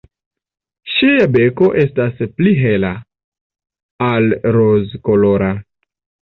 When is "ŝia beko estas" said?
0.93-2.25